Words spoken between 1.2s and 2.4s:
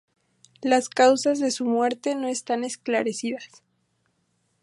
de su muerte no